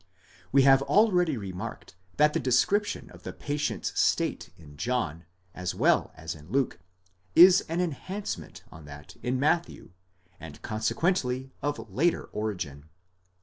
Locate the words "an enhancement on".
7.69-8.85